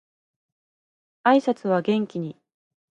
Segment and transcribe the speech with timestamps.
[1.21, 2.35] 挨拶は元気に